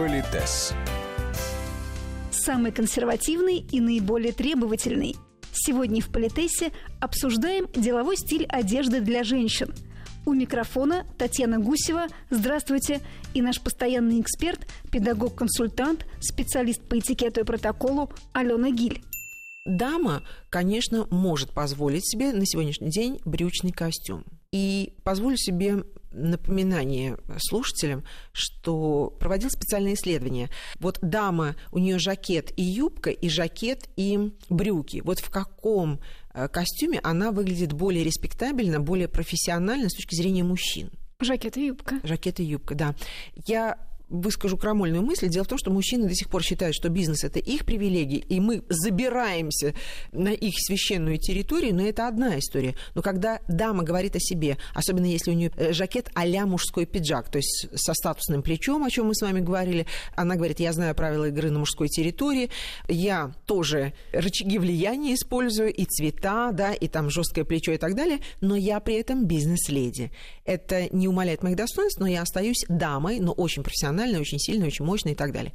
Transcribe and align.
Политес. 0.00 0.72
Самый 2.30 2.72
консервативный 2.72 3.58
и 3.58 3.80
наиболее 3.80 4.32
требовательный. 4.32 5.14
Сегодня 5.52 6.00
в 6.00 6.08
Политесе 6.08 6.72
обсуждаем 7.02 7.70
деловой 7.70 8.16
стиль 8.16 8.46
одежды 8.46 9.02
для 9.02 9.24
женщин. 9.24 9.74
У 10.24 10.32
микрофона 10.32 11.04
Татьяна 11.18 11.58
Гусева. 11.58 12.06
Здравствуйте. 12.30 13.02
И 13.34 13.42
наш 13.42 13.60
постоянный 13.60 14.22
эксперт, 14.22 14.66
педагог-консультант, 14.90 16.06
специалист 16.18 16.80
по 16.80 16.98
этикету 16.98 17.42
и 17.42 17.44
протоколу 17.44 18.10
Алена 18.32 18.70
Гиль. 18.70 19.02
Дама, 19.66 20.22
конечно, 20.48 21.08
может 21.10 21.52
позволить 21.52 22.10
себе 22.10 22.32
на 22.32 22.46
сегодняшний 22.46 22.88
день 22.88 23.20
брючный 23.26 23.72
костюм. 23.72 24.24
И 24.52 24.94
позволю 25.04 25.36
себе 25.36 25.84
напоминание 26.12 27.16
слушателям, 27.38 28.04
что 28.32 29.14
проводил 29.20 29.48
специальное 29.48 29.94
исследование. 29.94 30.50
Вот 30.80 30.98
дама, 31.02 31.54
у 31.70 31.78
нее 31.78 31.98
жакет 31.98 32.52
и 32.56 32.62
юбка, 32.62 33.10
и 33.10 33.28
жакет 33.28 33.88
и 33.96 34.32
брюки. 34.48 35.02
Вот 35.04 35.20
в 35.20 35.30
каком 35.30 36.00
э, 36.34 36.48
костюме 36.48 36.98
она 37.04 37.30
выглядит 37.30 37.72
более 37.72 38.02
респектабельно, 38.02 38.80
более 38.80 39.06
профессионально 39.06 39.88
с 39.88 39.94
точки 39.94 40.16
зрения 40.16 40.42
мужчин? 40.42 40.90
Жакет 41.20 41.56
и 41.56 41.66
юбка. 41.66 42.00
Жакет 42.02 42.40
и 42.40 42.44
юбка, 42.44 42.74
да. 42.74 42.94
Я 43.46 43.78
выскажу 44.10 44.56
крамольную 44.56 45.02
мысль. 45.02 45.28
Дело 45.28 45.44
в 45.44 45.48
том, 45.48 45.58
что 45.58 45.70
мужчины 45.70 46.08
до 46.08 46.14
сих 46.14 46.28
пор 46.28 46.42
считают, 46.42 46.74
что 46.74 46.88
бизнес 46.88 47.24
это 47.24 47.38
их 47.38 47.64
привилегии, 47.64 48.18
и 48.28 48.40
мы 48.40 48.62
забираемся 48.68 49.74
на 50.12 50.28
их 50.28 50.54
священную 50.58 51.18
территорию, 51.18 51.74
но 51.74 51.82
это 51.82 52.08
одна 52.08 52.38
история. 52.38 52.74
Но 52.94 53.02
когда 53.02 53.40
дама 53.48 53.84
говорит 53.84 54.16
о 54.16 54.20
себе, 54.20 54.58
особенно 54.74 55.06
если 55.06 55.30
у 55.30 55.34
нее 55.34 55.52
э, 55.56 55.72
жакет 55.72 56.10
а-ля 56.14 56.44
мужской 56.44 56.86
пиджак, 56.86 57.30
то 57.30 57.38
есть 57.38 57.68
со 57.74 57.94
статусным 57.94 58.42
плечом, 58.42 58.84
о 58.84 58.90
чем 58.90 59.06
мы 59.06 59.14
с 59.14 59.22
вами 59.22 59.40
говорили, 59.40 59.86
она 60.16 60.34
говорит, 60.34 60.60
я 60.60 60.72
знаю 60.72 60.94
правила 60.94 61.28
игры 61.28 61.50
на 61.50 61.60
мужской 61.60 61.88
территории, 61.88 62.50
я 62.88 63.32
тоже 63.46 63.92
рычаги 64.12 64.58
влияния 64.58 65.14
использую, 65.14 65.72
и 65.72 65.84
цвета, 65.84 66.50
да, 66.52 66.72
и 66.72 66.88
там 66.88 67.10
жесткое 67.10 67.44
плечо 67.44 67.72
и 67.72 67.78
так 67.78 67.94
далее, 67.94 68.18
но 68.40 68.56
я 68.56 68.80
при 68.80 68.96
этом 68.96 69.26
бизнес-леди. 69.26 70.10
Это 70.44 70.88
не 70.94 71.06
умаляет 71.06 71.42
моих 71.42 71.56
достоинств, 71.56 72.00
но 72.00 72.06
я 72.06 72.22
остаюсь 72.22 72.64
дамой, 72.68 73.20
но 73.20 73.32
очень 73.32 73.62
профессиональной 73.62 73.99
эмоциональная, 74.00 74.20
очень 74.20 74.38
сильная, 74.38 74.68
очень 74.68 74.84
мощная 74.84 75.12
и 75.12 75.16
так 75.16 75.32
далее. 75.32 75.52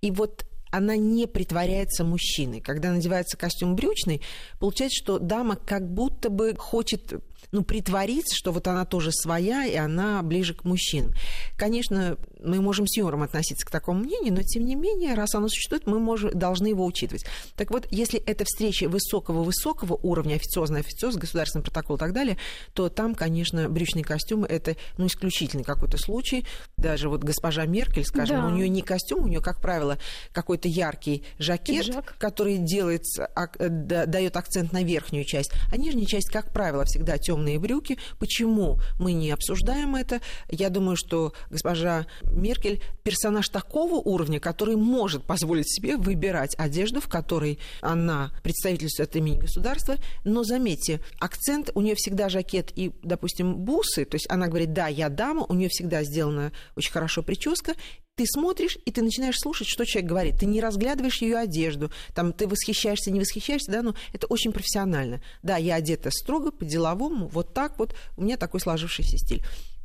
И 0.00 0.10
вот 0.10 0.44
она 0.70 0.96
не 0.96 1.26
притворяется 1.26 2.04
мужчиной. 2.04 2.60
Когда 2.60 2.90
надевается 2.92 3.36
костюм 3.36 3.76
брючный, 3.76 4.20
получается, 4.58 4.98
что 5.02 5.18
дама 5.18 5.56
как 5.56 5.88
будто 5.88 6.28
бы 6.28 6.54
хочет 6.56 7.14
ну, 7.52 7.62
притвориться, 7.62 8.34
что 8.34 8.52
вот 8.52 8.66
она 8.68 8.84
тоже 8.84 9.12
своя, 9.12 9.64
и 9.64 9.74
она 9.74 10.22
ближе 10.22 10.54
к 10.54 10.64
мужчинам. 10.64 11.12
Конечно, 11.56 12.16
мы 12.42 12.60
можем 12.60 12.86
с 12.86 12.96
юмором 12.96 13.22
относиться 13.22 13.66
к 13.66 13.70
такому 13.70 14.00
мнению, 14.00 14.34
но 14.34 14.42
тем 14.42 14.64
не 14.64 14.74
менее, 14.74 15.14
раз 15.14 15.34
оно 15.34 15.48
существует, 15.48 15.86
мы 15.86 15.98
можем, 15.98 16.30
должны 16.30 16.68
его 16.68 16.84
учитывать. 16.84 17.24
Так 17.56 17.70
вот, 17.70 17.86
если 17.90 18.20
это 18.20 18.44
встреча 18.44 18.88
высокого-высокого 18.88 19.98
уровня, 20.02 20.34
официозный 20.34 20.80
официоз, 20.80 21.16
государственный 21.16 21.62
протокол 21.62 21.96
и 21.96 21.98
так 21.98 22.12
далее, 22.12 22.36
то 22.72 22.88
там, 22.88 23.14
конечно, 23.14 23.68
брючные 23.68 24.04
костюмы– 24.04 24.46
это 24.48 24.76
ну, 24.98 25.06
исключительный 25.06 25.64
какой-то 25.64 25.98
случай. 25.98 26.44
Даже 26.76 27.08
вот 27.08 27.24
госпожа 27.24 27.64
Меркель, 27.66 28.04
скажем, 28.04 28.42
да. 28.42 28.46
у 28.46 28.50
нее 28.50 28.68
не 28.68 28.82
костюм, 28.82 29.24
у 29.24 29.28
нее, 29.28 29.40
как 29.40 29.60
правило, 29.60 29.98
какой-то 30.32 30.68
яркий 30.68 31.24
жакет, 31.38 31.86
Пиджак. 31.86 32.16
который 32.18 32.58
делается, 32.58 33.28
дает 33.58 34.36
акцент 34.36 34.72
на 34.72 34.82
верхнюю 34.82 35.24
часть, 35.24 35.52
а 35.72 35.76
нижняя 35.76 36.06
часть, 36.06 36.30
как 36.30 36.52
правило, 36.52 36.84
всегда 36.84 37.18
темная 37.18 37.35
темные 37.36 37.58
брюки. 37.58 37.98
Почему 38.18 38.78
мы 38.98 39.12
не 39.12 39.30
обсуждаем 39.30 39.94
это? 39.94 40.20
Я 40.48 40.70
думаю, 40.70 40.96
что 40.96 41.34
госпожа 41.50 42.06
Меркель 42.22 42.82
персонаж 43.02 43.48
такого 43.48 43.96
уровня, 43.96 44.40
который 44.40 44.76
может 44.76 45.24
позволить 45.24 45.70
себе 45.70 45.96
выбирать 45.96 46.54
одежду, 46.58 47.00
в 47.00 47.08
которой 47.08 47.58
она 47.82 48.32
представительствует 48.42 49.10
от 49.10 49.16
имени 49.16 49.38
государства. 49.38 49.96
Но 50.24 50.44
заметьте, 50.44 51.00
акцент 51.20 51.70
у 51.74 51.82
нее 51.82 51.94
всегда 51.94 52.28
жакет 52.28 52.72
и, 52.74 52.92
допустим, 53.02 53.56
бусы. 53.56 54.04
То 54.04 54.14
есть 54.14 54.26
она 54.30 54.48
говорит, 54.48 54.72
да, 54.72 54.88
я 54.88 55.08
дама, 55.08 55.44
у 55.48 55.54
нее 55.54 55.68
всегда 55.68 56.02
сделана 56.04 56.52
очень 56.74 56.92
хорошо 56.92 57.22
прическа, 57.22 57.74
ты 58.16 58.24
смотришь, 58.26 58.78
и 58.86 58.90
ты 58.90 59.02
начинаешь 59.02 59.38
слушать, 59.38 59.68
что 59.68 59.84
человек 59.84 60.08
говорит. 60.08 60.38
Ты 60.40 60.46
не 60.46 60.60
разглядываешь 60.60 61.20
ее 61.20 61.36
одежду, 61.36 61.90
там 62.14 62.32
ты 62.32 62.48
восхищаешься, 62.48 63.10
не 63.10 63.20
восхищаешься, 63.20 63.70
да, 63.70 63.82
но 63.82 63.94
это 64.12 64.26
очень 64.28 64.52
профессионально. 64.52 65.20
Да, 65.42 65.58
я 65.58 65.76
одета 65.76 66.10
строго, 66.10 66.50
по-деловому, 66.50 67.28
вот 67.28 67.52
так 67.52 67.78
вот, 67.78 67.94
у 68.16 68.22
меня 68.22 68.38
такой 68.38 68.60
сложившийся 68.60 69.18
стиль. 69.18 69.42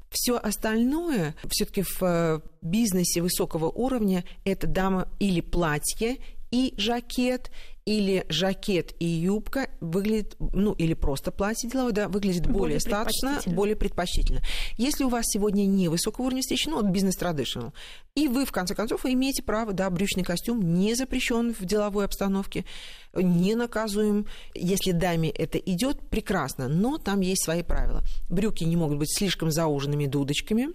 Все 0.09 0.37
остальное 0.37 1.35
все-таки 1.49 1.83
в 1.83 2.01
э, 2.01 2.39
бизнесе 2.61 3.21
высокого 3.21 3.69
уровня 3.69 4.25
это 4.43 4.67
дама 4.67 5.07
или 5.19 5.41
платье, 5.41 6.17
и 6.51 6.73
жакет, 6.77 7.49
или 7.85 8.25
жакет 8.29 8.93
и 8.99 9.05
юбка 9.05 9.69
выглядит, 9.79 10.35
ну, 10.39 10.73
или 10.73 10.93
просто 10.93 11.31
платье 11.31 11.69
деловое, 11.69 11.93
да, 11.93 12.07
выглядит 12.07 12.43
более, 12.43 12.59
более 12.59 12.79
статусно, 12.79 13.41
более 13.47 13.75
предпочтительно. 13.75 14.41
Если 14.77 15.03
у 15.03 15.09
вас 15.09 15.25
сегодня 15.27 15.65
не 15.65 15.87
высокого 15.87 16.25
уровня 16.25 16.41
встречи, 16.41 16.69
ну, 16.69 16.81
бизнес 16.83 17.15
традиционал, 17.15 17.73
и 18.13 18.27
вы, 18.27 18.45
в 18.45 18.51
конце 18.51 18.75
концов, 18.75 19.05
имеете 19.05 19.41
право, 19.41 19.73
да, 19.73 19.89
брючный 19.89 20.23
костюм 20.23 20.61
не 20.61 20.93
запрещен 20.93 21.53
в 21.53 21.65
деловой 21.65 22.05
обстановке, 22.05 22.65
не 23.13 23.55
наказуем. 23.55 24.27
Если 24.53 24.91
даме 24.91 25.29
это 25.29 25.57
идет, 25.57 26.09
прекрасно, 26.09 26.67
но 26.67 26.97
там 26.97 27.21
есть 27.21 27.43
свои 27.43 27.63
правила. 27.63 28.03
Брюки 28.29 28.63
не 28.63 28.75
могут 28.75 28.99
быть 28.99 29.17
слишком 29.17 29.49
зауженными 29.49 30.05
дудочками, 30.05 30.69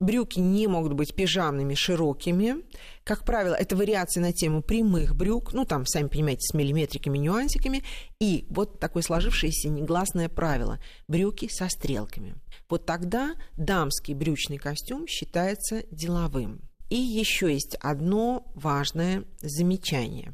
Брюки 0.00 0.38
не 0.38 0.68
могут 0.68 0.92
быть 0.92 1.12
пижамными, 1.12 1.74
широкими. 1.74 2.62
Как 3.02 3.24
правило, 3.24 3.54
это 3.54 3.74
вариации 3.74 4.20
на 4.20 4.32
тему 4.32 4.62
прямых 4.62 5.16
брюк, 5.16 5.52
ну, 5.52 5.64
там, 5.64 5.86
сами 5.86 6.06
понимаете, 6.06 6.42
с 6.42 6.54
миллиметриками, 6.54 7.18
нюансиками. 7.18 7.82
И 8.20 8.46
вот 8.48 8.78
такое 8.78 9.02
сложившееся 9.02 9.68
негласное 9.68 10.28
правило– 10.28 10.80
брюки 11.08 11.48
со 11.50 11.68
стрелками. 11.68 12.36
Вот 12.68 12.86
тогда 12.86 13.34
дамский 13.56 14.14
брючный 14.14 14.58
костюм 14.58 15.08
считается 15.08 15.82
деловым. 15.90 16.60
И 16.90 16.96
еще 16.96 17.52
есть 17.52 17.74
одно 17.80 18.46
важное 18.54 19.24
замечание. 19.40 20.32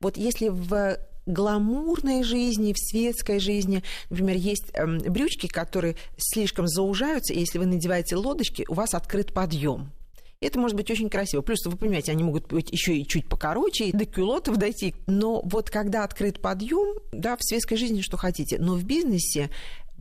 Вот 0.00 0.18
если 0.18 0.48
в 0.48 0.98
гламурной 1.28 2.24
жизни, 2.24 2.72
в 2.72 2.78
светской 2.78 3.38
жизни. 3.38 3.84
Например, 4.10 4.36
есть 4.36 4.70
эм, 4.74 4.98
брючки, 4.98 5.46
которые 5.46 5.96
слишком 6.16 6.66
заужаются, 6.66 7.32
и 7.32 7.40
если 7.40 7.58
вы 7.58 7.66
надеваете 7.66 8.16
лодочки, 8.16 8.64
у 8.68 8.74
вас 8.74 8.94
открыт 8.94 9.32
подъем. 9.32 9.92
Это 10.40 10.60
может 10.60 10.76
быть 10.76 10.90
очень 10.90 11.10
красиво. 11.10 11.42
Плюс, 11.42 11.64
вы 11.66 11.76
понимаете, 11.76 12.12
они 12.12 12.22
могут 12.22 12.46
быть 12.46 12.70
еще 12.70 12.96
и 12.96 13.06
чуть 13.06 13.28
покороче, 13.28 13.86
и 13.86 13.92
до 13.92 14.04
кюлотов 14.04 14.56
дойти. 14.56 14.94
Но 15.06 15.42
вот 15.44 15.68
когда 15.68 16.04
открыт 16.04 16.40
подъем, 16.40 16.98
да, 17.10 17.36
в 17.36 17.42
светской 17.42 17.76
жизни 17.76 18.02
что 18.02 18.16
хотите. 18.16 18.58
Но 18.58 18.74
в 18.74 18.84
бизнесе 18.84 19.50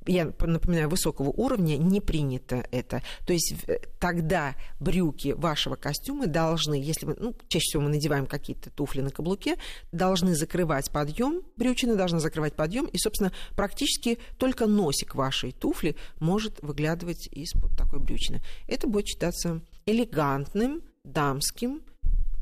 я 0.07 0.25
напоминаю, 0.25 0.89
высокого 0.89 1.29
уровня 1.29 1.77
не 1.77 2.01
принято 2.01 2.65
это. 2.71 3.01
То 3.25 3.33
есть 3.33 3.55
тогда 3.99 4.55
брюки 4.79 5.33
вашего 5.33 5.75
костюма 5.75 6.27
должны, 6.27 6.75
если 6.75 7.05
вы, 7.05 7.15
ну, 7.19 7.35
чаще 7.47 7.65
всего 7.65 7.83
мы 7.83 7.89
надеваем 7.89 8.25
какие-то 8.25 8.69
туфли 8.69 9.01
на 9.01 9.09
каблуке, 9.09 9.57
должны 9.91 10.35
закрывать 10.35 10.91
подъем, 10.91 11.43
брючина 11.55 11.95
должна 11.95 12.19
закрывать 12.19 12.55
подъем, 12.55 12.85
и, 12.85 12.97
собственно, 12.97 13.31
практически 13.55 14.19
только 14.37 14.65
носик 14.67 15.15
вашей 15.15 15.51
туфли 15.51 15.95
может 16.19 16.61
выглядывать 16.61 17.27
из-под 17.31 17.75
такой 17.77 17.99
брючины. 17.99 18.41
Это 18.67 18.87
будет 18.87 19.07
считаться 19.07 19.61
элегантным, 19.85 20.83
дамским, 21.03 21.81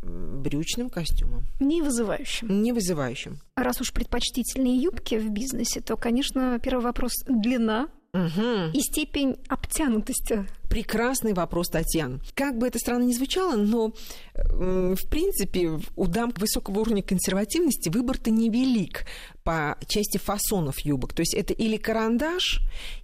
брючным 0.05 0.89
костюмом. 0.89 1.45
Не 1.59 1.81
вызывающим. 1.81 2.61
Не 2.61 2.71
вызывающим. 2.71 3.39
Раз 3.55 3.81
уж 3.81 3.91
предпочтительные 3.91 4.75
юбки 4.77 5.15
в 5.15 5.29
бизнесе, 5.29 5.81
то, 5.81 5.97
конечно, 5.97 6.59
первый 6.59 6.83
вопрос– 6.83 7.13
длина 7.27 7.89
угу. 8.13 8.71
и 8.73 8.79
степень 8.81 9.35
обтянутости. 9.47 10.45
Прекрасный 10.69 11.33
вопрос, 11.33 11.69
Татьяна. 11.69 12.19
Как 12.33 12.57
бы 12.57 12.67
это 12.67 12.79
странно 12.79 13.03
ни 13.03 13.13
звучало, 13.13 13.55
но, 13.55 13.93
в 14.37 15.09
принципе, 15.09 15.79
у 15.95 16.07
дам 16.07 16.33
высокого 16.37 16.79
уровня 16.79 17.01
консервативности 17.01 17.89
выбор-то 17.89 18.31
невелик 18.31 19.05
по 19.43 19.77
части 19.87 20.17
фасонов 20.17 20.79
юбок. 20.79 21.13
То 21.13 21.21
есть 21.21 21.33
это 21.33 21.53
или 21.53 21.77
карандаш, 21.77 22.61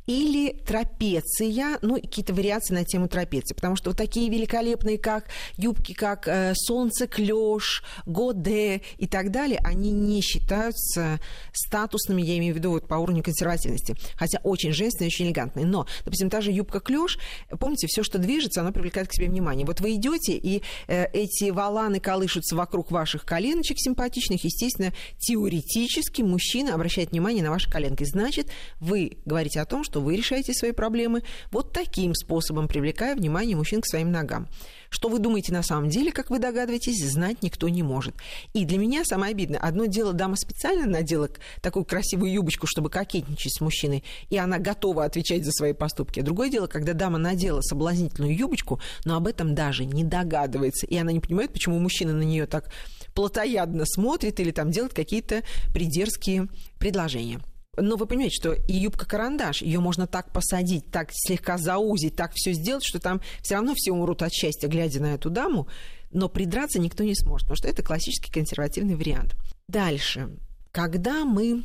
или 0.08 0.54
трапеция, 0.66 1.78
ну, 1.82 1.96
какие-то 1.96 2.34
вариации 2.34 2.74
на 2.74 2.84
тему 2.84 3.08
трапеции. 3.08 3.54
Потому 3.54 3.76
что 3.76 3.92
вот 3.92 3.98
такие 3.98 4.30
великолепные, 4.30 4.98
как 4.98 5.26
юбки, 5.58 5.94
как 5.94 6.28
э, 6.28 6.54
солнце, 6.56 7.08
клеш, 7.08 7.84
годе 8.06 8.82
и 8.98 9.08
так 9.08 9.32
далее, 9.32 9.60
они 9.64 9.92
не 9.92 10.22
считаются 10.22 11.20
статусными, 11.54 12.22
я 12.22 12.38
имею 12.40 12.56
в 12.56 12.58
виду 12.58 12.72
вот 12.72 12.88
по 12.88 12.96
уровню 12.96 13.24
консервативности. 13.24 13.96
Хотя 14.16 14.40
очень 14.44 14.74
женственные, 14.74 15.08
очень 15.08 15.28
элегантные. 15.28 15.66
Но, 15.66 15.86
допустим, 16.04 16.30
та 16.30 16.42
же 16.42 16.52
юбка 16.52 16.80
клеш, 16.80 17.20
помните, 17.60 17.88
все, 17.88 18.04
что 18.04 18.18
движется, 18.18 18.62
оно 18.62 18.72
привлекает 18.72 19.08
к 19.08 19.14
себе 19.14 19.28
внимание. 19.28 19.66
Вот 19.66 19.80
вы 19.80 19.94
идете, 19.94 20.34
и 20.34 20.64
э, 20.88 21.06
эти 21.24 21.50
валаны 21.50 22.00
колышутся 22.00 22.56
вокруг 22.56 22.92
ваших 22.92 23.26
коленочек 23.26 23.78
симпатичных, 23.80 24.44
естественно, 24.44 24.94
теоретически 25.20 26.22
мужчина 26.22 26.74
обращает 26.74 27.12
внимание 27.12 27.44
на 27.44 27.52
ваши 27.52 27.70
коленки. 27.70 28.04
Значит, 28.04 28.48
вы 28.80 29.18
говорите 29.26 29.62
о 29.62 29.66
том, 29.66 29.84
что 29.84 30.02
вы 30.02 30.16
решаете 30.16 30.54
свои 30.54 30.72
проблемы 30.72 31.24
вот 31.52 31.72
таким 31.72 32.14
способом, 32.16 32.68
привлекая 32.68 33.16
внимание 33.16 33.56
мужчин 33.56 33.82
к 33.82 33.88
своим 33.88 34.12
ногам. 34.12 34.48
Что 34.92 35.08
вы 35.08 35.20
думаете 35.20 35.54
на 35.54 35.64
самом 35.64 35.90
деле, 35.90 36.12
как 36.12 36.30
вы 36.30 36.38
догадываетесь, 36.38 37.10
знать 37.10 37.42
никто 37.42 37.70
не 37.70 37.82
может. 37.82 38.14
И 38.54 38.66
для 38.66 38.78
меня 38.78 39.06
самое 39.06 39.32
обидное, 39.32 39.60
одно 39.60 39.86
дело, 39.86 40.12
дама 40.12 40.36
специально 40.36 40.86
надела 40.86 41.30
такую 41.62 41.86
красивую 41.86 42.32
юбочку, 42.32 42.68
чтобы 42.68 42.90
кокетничать 42.90 43.56
с 43.56 43.62
мужчиной, 43.62 44.04
и 44.30 44.38
она 44.38 44.60
готова 44.60 45.06
отвечать 45.06 45.46
за 45.46 45.54
свои 45.54 45.72
поступки. 45.72 46.20
А 46.20 46.24
другое 46.24 46.50
дело, 46.50 46.68
когда 46.68 46.92
дама 46.92 47.18
надела 47.18 47.62
соблазнительную 47.62 48.38
юбочку, 48.38 48.82
но 49.06 49.16
об 49.16 49.28
этом 49.28 49.56
даже 49.56 49.86
не 49.86 50.04
догадывается, 50.04 50.86
и 50.86 50.98
она 50.98 51.14
не 51.14 51.22
понимает, 51.22 51.54
почему 51.54 51.80
мужчина 51.80 52.12
на 52.12 52.24
нее 52.24 52.46
так 52.46 52.70
плотоядно 53.16 53.86
смотрит 53.86 54.42
или 54.42 54.52
там 54.52 54.72
делает 54.72 54.94
какие-то 54.94 55.44
придерзкие 55.74 56.50
предложения. 56.80 57.40
Но 57.78 57.96
вы 57.96 58.06
понимаете, 58.06 58.36
что 58.36 58.52
и 58.52 58.74
юбка-карандаш, 58.74 59.62
ее 59.62 59.80
можно 59.80 60.06
так 60.06 60.34
посадить, 60.34 60.92
так 60.92 61.10
слегка 61.14 61.58
заузить, 61.58 62.16
так 62.16 62.34
все 62.36 62.52
сделать, 62.52 62.84
что 62.84 63.00
там 63.00 63.22
все 63.42 63.56
равно 63.56 63.74
все 63.76 63.92
умрут 63.92 64.22
от 64.24 64.34
счастья, 64.34 64.68
глядя 64.68 65.02
на 65.02 65.14
эту 65.14 65.30
даму, 65.30 65.68
но 66.12 66.28
придраться 66.28 66.80
никто 66.80 67.06
не 67.06 67.16
сможет, 67.16 67.48
потому 67.48 67.56
что 67.56 67.70
это 67.70 67.82
классический 67.82 68.32
консервативный 68.32 68.96
вариант. 68.96 69.36
Дальше. 69.70 70.38
Когда 70.74 71.26
мы 71.26 71.64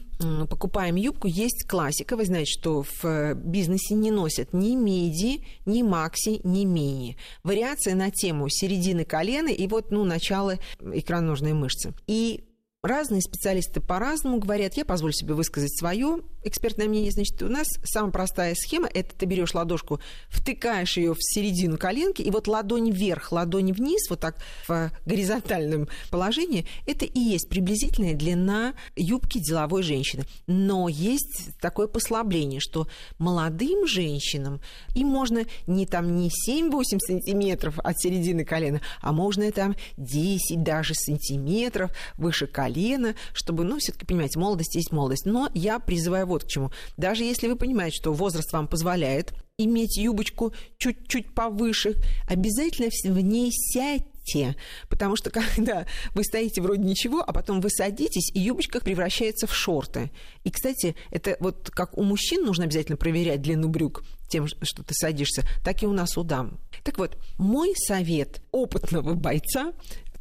покупаем 0.51 0.97
юбку, 0.97 1.29
есть 1.29 1.65
классика. 1.69 2.17
Вы 2.17 2.25
знаете, 2.25 2.51
что 2.51 2.83
в 2.83 3.35
бизнесе 3.35 3.95
не 3.95 4.11
носят 4.11 4.53
ни 4.53 4.75
меди, 4.75 5.45
ни 5.65 5.83
макси, 5.83 6.41
ни 6.43 6.65
мини. 6.65 7.17
Вариации 7.45 7.93
на 7.93 8.11
тему 8.11 8.49
середины 8.49 9.05
колена 9.05 9.49
и 9.49 9.69
вот, 9.69 9.93
ну, 9.93 10.05
начало 10.05 10.59
икроножной 10.81 11.53
мышцы. 11.53 11.95
И 12.09 12.46
Разные 12.87 13.21
специалисты 13.21 13.81
по-разному 13.81 14.39
говорят. 14.39 14.75
Я 14.75 14.85
позволю 14.85 15.13
себе 15.13 15.35
высказать 15.35 15.77
свое 15.77 16.21
экспертное 16.45 16.87
мнение. 16.87 17.11
Значит, 17.11 17.43
у 17.43 17.49
нас 17.49 17.67
самая 17.83 18.13
простая 18.13 18.55
схема– 18.55 18.89
это 18.95 19.13
ты 19.13 19.27
берешь 19.27 19.55
ладошку, 19.55 19.99
втыкаешь 20.29 20.97
ее 20.97 21.13
в 21.13 21.19
середину 21.19 21.79
коленки, 21.79 22.23
и 22.23 22.31
вот 22.31 22.47
ладонь 22.47 22.93
вверх, 22.93 23.33
ладонь 23.33 23.73
вниз, 23.73 24.09
вот 24.09 24.21
так 24.21 24.37
в 24.69 24.93
горизонтальном 25.05 25.89
положении, 26.13 26.65
это 26.87 27.05
и 27.05 27.19
есть 27.19 27.49
приблизительная 27.49 28.15
длина 28.15 28.75
юбки 28.95 29.39
деловой 29.41 29.83
женщины. 29.83 30.23
Но 30.47 30.89
есть 30.89 31.59
такое 31.61 31.89
послабление, 31.89 32.61
что 32.61 32.87
молодым 33.19 33.89
женщинам 33.89 34.61
им 34.95 35.09
можно 35.09 35.45
не 35.67 35.87
там 35.87 36.17
не 36.17 36.29
7-8 36.29 37.01
сантиметров 37.01 37.81
от 37.81 37.99
середины 37.99 38.45
колена, 38.45 38.81
а 39.01 39.11
можно 39.11 39.51
там 39.51 39.75
10 39.97 40.63
даже 40.63 40.95
сантиметров 40.95 41.91
выше 42.17 42.47
колена 42.47 42.76
колено, 42.77 43.15
чтобы, 43.33 43.65
ну, 43.65 43.79
все-таки, 43.79 44.05
понимаете, 44.05 44.39
молодость 44.39 44.75
есть 44.75 44.93
молодость. 44.93 45.27
Но 45.27 45.49
я 45.55 45.79
призываю 45.79 46.27
вот 46.27 46.45
к 46.45 46.49
чему. 46.49 46.71
Даже 46.97 47.25
если 47.25 47.49
вы 47.49 47.57
понимаете, 47.57 47.97
что 47.97 48.13
возраст 48.13 48.53
вам 48.53 48.69
позволяет 48.69 49.33
иметь 49.59 49.97
юбочку 49.97 50.53
чуть-чуть 50.79 51.35
повыше, 51.35 51.95
обязательно 52.29 52.91
в 53.15 53.21
ней 53.21 53.51
сядьте, 53.53 54.57
потому 54.89 55.17
что 55.17 55.31
когда 55.57 55.87
вы 56.15 56.25
стоите 56.25 56.61
вроде 56.61 56.83
ничего, 56.83 57.23
а 57.27 57.33
потом 57.33 57.61
вы 57.61 57.71
садитесь, 57.71 58.31
и 58.35 58.41
юбочка 58.41 58.81
превращается 58.81 59.47
в 59.47 59.55
шорты. 59.55 60.11
И, 60.45 60.51
кстати, 60.51 60.95
это 61.11 61.37
вот 61.41 61.71
как 61.71 61.97
у 61.97 62.03
мужчин 62.03 62.45
нужно 62.45 62.65
обязательно 62.65 62.97
проверять 62.97 63.41
длину 63.41 63.69
брюк 63.69 64.03
тем, 64.29 64.47
что 64.49 64.83
ты 64.83 64.93
садишься, 64.93 65.45
так 65.65 65.83
и 65.83 65.87
у 65.87 65.93
нас 65.93 66.17
у 66.19 66.25
дам. 66.25 66.59
Так 66.85 66.99
вот, 66.99 67.17
мой 67.39 67.75
совет 67.77 68.43
опытного 68.51 69.15
бойца 69.15 69.73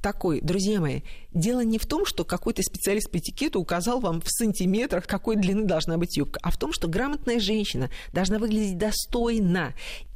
такой, 0.06 0.40
друзья 0.40 0.80
мои, 0.80 1.02
дело 1.34 1.62
не 1.62 1.80
в 1.80 1.88
том, 1.88 2.06
что 2.06 2.26
какой-то 2.26 2.62
специалист 2.62 3.10
по 3.10 3.18
этикету 3.18 3.60
указал 3.60 4.00
вам 4.00 4.22
в 4.22 4.30
сантиметрах, 4.30 5.08
какой 5.08 5.36
длины 5.36 5.64
должна 5.66 5.98
быть 5.98 6.16
юбка, 6.16 6.40
а 6.44 6.52
в 6.52 6.58
том, 6.58 6.74
что 6.74 6.88
грамотная 6.88 7.40
женщина 7.40 7.90
должна 8.14 8.38
выглядеть 8.38 8.78
достойно. 8.78 9.74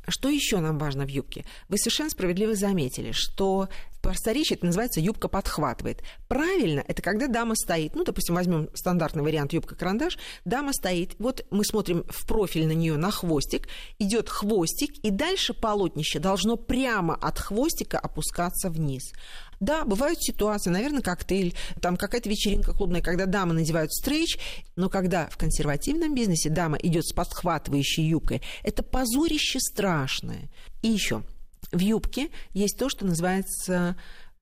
Что 0.08 0.30
еще 0.30 0.60
нам 0.60 0.78
важно 0.78 1.06
в 1.06 1.10
юбке? 1.10 1.44
Вы 1.70 1.80
совершенно 1.80 2.12
справедливо 2.12 2.54
заметили, 2.54 3.12
что 3.14 3.68
в 4.02 4.08
это 4.08 4.66
называется 4.66 5.02
юбка 5.02 5.28
подхватывает. 5.28 6.04
Правильно, 6.28 6.84
это 6.88 7.02
когда 7.02 7.28
дама 7.28 7.56
стоит, 7.56 7.96
ну, 7.96 8.04
допустим, 8.04 8.36
возьмем 8.36 8.70
стандартный 8.74 9.24
вариант 9.24 9.54
юбка-карандаш, 9.54 10.18
дама 10.46 10.72
стоит, 10.74 11.16
вот 11.20 11.46
мы 11.52 11.66
смотрим 11.66 12.06
в 12.08 12.26
профиль 12.26 12.66
на 12.66 12.72
нее 12.72 12.96
на 12.98 13.12
хвостик, 13.12 13.68
идет 14.00 14.30
хвостик, 14.30 14.98
и 15.04 15.10
дальше 15.10 15.54
полотнище 15.54 16.20
должно 16.20 16.56
прямо 16.56 17.16
от 17.16 17.40
хвостика 17.40 18.00
опускаться 18.00 18.70
вниз. 18.70 19.12
Да, 19.60 19.84
бывают 19.84 20.22
ситуации, 20.22 20.70
наверное, 20.70 21.02
коктейль, 21.02 21.54
там 21.82 21.98
какая-то 21.98 22.30
вечеринка 22.30 22.74
клубная, 22.74 23.02
когда 23.02 23.26
дамы 23.26 23.54
надевают 23.54 23.92
стрейч, 23.92 24.38
но 24.76 24.90
когда 24.90 25.28
в 25.28 25.38
консервативном 25.38 26.16
бизнесе 26.16 26.50
дама 26.50 26.78
идет 26.78 27.06
с 27.06 27.14
подхватывающей 27.14 28.08
юбкой, 28.08 28.42
это 28.64 28.84
позорище 28.84 29.60
страшное. 29.60 30.50
И 30.82 30.88
еще, 30.88 31.24
в 31.72 31.80
юбке 31.80 32.30
есть 32.54 32.78
то, 32.78 32.88
что 32.88 33.06
называется 33.06 33.98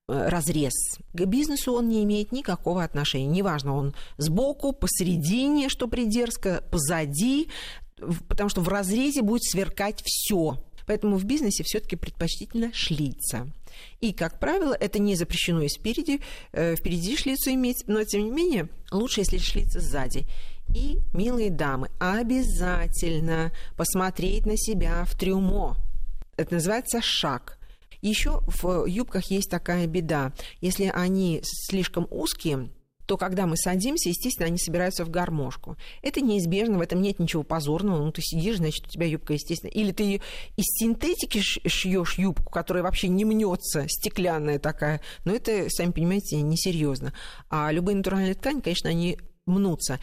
э, 0.07 0.27
разрез. 0.29 0.73
К 1.13 1.25
бизнесу 1.25 1.73
он 1.73 1.89
не 1.89 2.03
имеет 2.03 2.31
никакого 2.31 2.83
отношения. 2.83 3.25
Неважно, 3.25 3.75
он 3.75 3.95
сбоку, 4.17 4.71
посередине, 4.71 5.69
что 5.69 5.87
придерзко, 5.87 6.63
позади, 6.69 7.49
потому 8.27 8.49
что 8.49 8.61
в 8.61 8.69
разрезе 8.69 9.23
будет 9.23 9.43
сверкать 9.43 10.03
все. 10.05 10.63
Поэтому 10.87 11.17
в 11.17 11.25
бизнесе 11.25 11.63
все-таки 11.63 11.97
предпочтительно 11.97 12.71
шлица. 12.73 13.51
И, 13.99 14.13
как 14.13 14.39
правило, 14.39 14.73
это 14.73 14.99
не 14.99 15.15
запрещено 15.15 15.61
и 15.61 15.67
спереди, 15.67 16.21
э, 16.53 16.75
впереди 16.75 17.15
шлицу 17.15 17.51
иметь, 17.51 17.83
но, 17.87 18.03
тем 18.03 18.23
не 18.23 18.31
менее, 18.31 18.69
лучше, 18.91 19.19
если 19.19 19.37
шлица 19.37 19.81
сзади. 19.81 20.25
И, 20.73 20.99
милые 21.13 21.51
дамы, 21.51 21.89
обязательно 21.99 23.51
посмотреть 23.75 24.45
на 24.45 24.57
себя 24.57 25.05
в 25.05 25.15
трюмо. 25.17 25.75
Это 26.37 26.55
называется 26.55 27.01
шаг. 27.01 27.59
Еще 28.01 28.41
в 28.47 28.85
юбках 28.85 29.29
есть 29.29 29.49
такая 29.49 29.87
беда. 29.87 30.31
Если 30.61 30.85
они 30.93 31.41
слишком 31.43 32.07
узкие, 32.09 32.69
то 33.07 33.15
когда 33.17 33.47
мы 33.47 33.55
садимся, 33.55 34.09
естественно, 34.09 34.47
они 34.47 34.57
собираются 34.57 35.05
в 35.05 35.09
гармошку. 35.09 35.77
Это 36.01 36.19
неизбежно, 36.19 36.77
в 36.77 36.81
этом 36.81 37.01
нет 37.01 37.19
ничего 37.19 37.41
позорного. 37.41 38.03
Ну, 38.03 38.11
ты 38.11 38.21
сидишь, 38.21 38.57
значит, 38.57 38.85
у 38.85 38.89
тебя 38.89 39.05
юбка, 39.07 39.33
естественно. 39.33 39.71
Или 39.71 39.93
ты 39.93 40.21
из 40.57 40.65
синтетики 40.65 41.39
шьешь 41.39 42.17
юбку, 42.19 42.51
которая 42.51 42.83
вообще 42.83 43.07
не 43.07 43.23
мнется, 43.23 43.85
стеклянная 43.87 44.59
такая. 44.59 45.01
Но 45.23 45.33
это, 45.33 45.69
сами 45.69 45.91
понимаете, 45.91 46.41
несерьезно. 46.41 47.13
А 47.49 47.71
любые 47.71 47.95
натуральные 47.95 48.35
ткани, 48.35 48.59
конечно, 48.59 48.89
они 48.89 49.17
мнутся. 49.45 49.99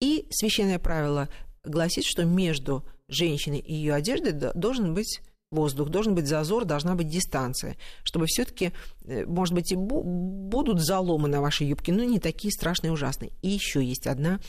И 0.00 0.26
священное 0.30 0.78
правило 0.78 1.30
гласит, 1.64 2.04
что 2.04 2.24
между 2.24 2.84
женщиной 3.08 3.60
и 3.60 3.74
ее 3.74 3.94
одеждой 3.94 4.32
должен 4.54 4.92
быть 4.92 5.20
воздух, 5.52 5.88
должен 5.88 6.14
быть 6.14 6.26
зазор, 6.26 6.64
должна 6.64 6.94
быть 6.94 7.08
дистанция, 7.08 7.76
чтобы 8.02 8.26
все-таки, 8.26 8.72
э, 9.04 9.24
может 9.26 9.54
быть, 9.54 9.72
и 9.72 9.76
будут 9.76 10.80
заломы 10.80 11.28
на 11.28 11.40
вашей 11.40 11.66
юбке, 11.66 11.92
но 11.92 12.04
не 12.04 12.18
такие 12.18 12.52
страшные 12.52 12.88
и 12.88 12.92
ужасные. 12.92 13.32
И 13.42 13.48
еще 13.48 13.84
есть 13.84 14.06
одна 14.06 14.40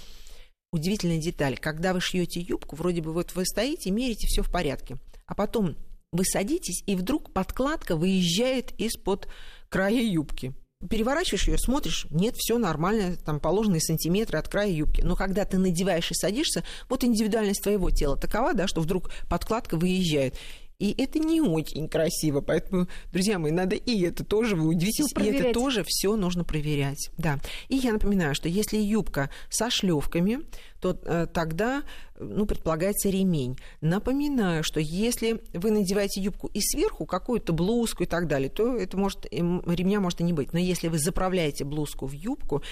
удивительная 0.71 1.19
деталь. 1.19 1.57
Когда 1.57 1.93
вы 1.93 2.01
шьете 2.01 2.39
юбку, 2.39 2.75
вроде 2.75 3.01
бы 3.01 3.13
вот 3.13 3.35
вы 3.35 3.45
стоите, 3.45 3.91
мерите, 3.91 4.27
все 4.27 4.41
в 4.41 4.51
порядке, 4.51 4.97
а 5.27 5.35
потом 5.35 5.75
вы 6.11 6.25
садитесь, 6.25 6.83
и 6.85 6.95
вдруг 6.95 7.31
подкладка 7.31 7.95
выезжает 7.95 8.71
из-под 8.79 9.27
края 9.69 10.01
юбки 10.01 10.53
переворачиваешь 10.89 11.47
ее, 11.47 11.57
смотришь, 11.57 12.07
нет, 12.09 12.35
все 12.37 12.57
нормально, 12.57 13.15
там 13.15 13.39
положенные 13.39 13.81
сантиметры 13.81 14.37
от 14.37 14.47
края 14.47 14.69
юбки. 14.69 15.01
Но 15.01 15.15
когда 15.15 15.45
ты 15.45 15.57
надеваешь 15.57 16.11
и 16.11 16.13
садишься, 16.13 16.63
вот 16.89 17.03
индивидуальность 17.03 17.63
твоего 17.63 17.89
тела 17.89 18.17
такова, 18.17 18.53
да, 18.53 18.67
что 18.67 18.81
вдруг 18.81 19.11
подкладка 19.29 19.77
выезжает. 19.77 20.37
И 20.79 20.93
это 20.97 21.19
не 21.19 21.41
очень 21.41 21.87
красиво. 21.87 22.41
Поэтому, 22.41 22.87
друзья 23.11 23.39
мои, 23.39 23.51
надо 23.51 23.75
и 23.75 24.01
это 24.01 24.23
тоже, 24.23 24.55
вы 24.55 24.67
удивитесь, 24.67 25.11
и 25.17 25.25
это 25.25 25.53
тоже 25.53 25.83
все 25.85 26.15
нужно 26.15 26.43
проверять. 26.43 27.09
Да. 27.17 27.39
И 27.69 27.75
я 27.75 27.93
напоминаю, 27.93 28.35
что 28.35 28.49
если 28.49 28.77
юбка 28.77 29.29
со 29.49 29.69
шлевками, 29.69 30.41
то 30.83 30.99
э, 31.05 31.27
тогда 31.33 31.83
ну, 32.19 32.45
предполагается 32.45 33.07
ремень. 33.07 33.57
Напоминаю, 33.79 34.65
что 34.65 34.81
если 34.81 35.41
вы 35.53 35.71
надеваете 35.71 36.19
юбку 36.19 36.47
и 36.47 36.59
сверху 36.59 37.05
какую-то 37.05 37.53
блузку 37.53 38.03
и 38.03 38.05
так 38.05 38.27
далее, 38.27 38.49
то 38.49 38.75
это 38.75 38.97
может, 38.97 39.25
ремня 39.31 40.01
может 40.01 40.19
и 40.19 40.25
не 40.25 40.33
быть. 40.33 40.51
Но 40.51 40.59
если 40.59 40.89
вы 40.89 40.99
заправляете 40.99 41.63
блузку 41.63 42.05
в 42.05 42.11
юбку, 42.11 42.63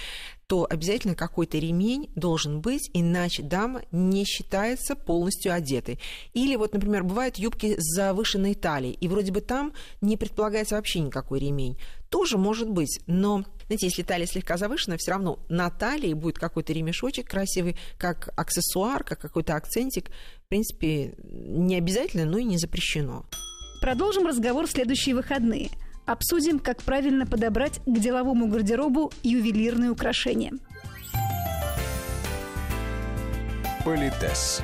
то 0.46 0.66
обязательно 0.68 1.14
какой-то 1.14 1.56
ремень 1.56 2.10
должен 2.14 2.60
быть, 2.60 2.90
иначе 2.92 3.42
дама 3.42 3.80
не 3.92 4.26
считается 4.26 4.94
полностью 4.94 5.54
одетой. 5.54 5.98
Или 6.34 6.56
вот, 6.56 6.74
например, 6.74 7.04
бывают 7.04 7.36
юбки 7.36 7.76
с 7.78 7.96
завышенной 7.96 8.54
талией, 8.54 8.98
и 9.00 9.08
вроде 9.08 9.32
бы 9.32 9.40
там 9.40 9.72
не 10.02 10.18
предполагается 10.18 10.74
вообще 10.74 11.00
никакой 11.00 11.40
ремень. 11.40 11.78
Тоже 12.12 12.36
может 12.36 12.68
быть, 12.68 13.00
но 13.06 13.42
знаете, 13.66 13.86
если 13.86 14.02
талия 14.02 14.26
слегка 14.26 14.58
завышена, 14.58 14.98
все 14.98 15.12
равно 15.12 15.38
на 15.48 15.70
талии 15.70 16.12
будет 16.12 16.38
какой-то 16.38 16.74
ремешочек 16.74 17.26
красивый, 17.26 17.78
как 17.96 18.28
аксессуар, 18.36 19.02
как 19.02 19.18
какой-то 19.18 19.56
акцентик. 19.56 20.10
В 20.44 20.48
принципе, 20.50 21.14
не 21.22 21.74
обязательно, 21.76 22.26
но 22.26 22.36
и 22.36 22.44
не 22.44 22.58
запрещено. 22.58 23.24
Продолжим 23.80 24.26
разговор 24.26 24.66
в 24.66 24.70
следующие 24.70 25.14
выходные. 25.14 25.70
Обсудим, 26.04 26.58
как 26.58 26.82
правильно 26.82 27.26
подобрать 27.26 27.80
к 27.86 27.98
деловому 27.98 28.46
гардеробу 28.46 29.10
ювелирные 29.22 29.90
украшения. 29.90 30.52
Политес. 33.86 34.62